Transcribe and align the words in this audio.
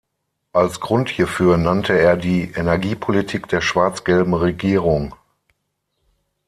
Als 0.51 0.79
Grund 0.79 1.09
hierfür 1.11 1.57
nannte 1.57 1.93
er 1.95 2.17
die 2.17 2.53
Energiepolitik 2.55 3.47
der 3.49 3.61
schwarz-gelben 3.61 4.33
Regierung. 4.33 5.13